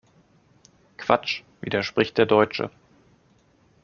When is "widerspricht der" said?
1.61-2.25